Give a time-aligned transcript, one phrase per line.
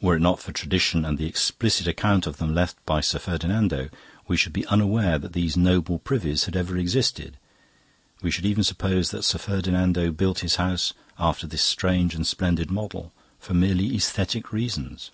[0.00, 3.90] Were it not for tradition and the explicit account of them left by Sir Ferdinando,
[4.26, 7.36] we should be unaware that these noble privies had ever existed.
[8.22, 12.72] We should even suppose that Sir Ferdinando built his house after this strange and splendid
[12.72, 15.12] model for merely aesthetic reasons."